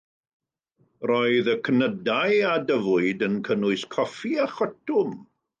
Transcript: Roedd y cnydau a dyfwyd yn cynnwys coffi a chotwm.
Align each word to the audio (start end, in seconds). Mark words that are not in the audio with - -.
Roedd 1.11 1.49
y 1.53 1.55
cnydau 1.67 2.33
a 2.53 2.55
dyfwyd 2.71 3.27
yn 3.31 3.39
cynnwys 3.51 3.87
coffi 3.97 4.37
a 4.47 4.53
chotwm. 4.59 5.17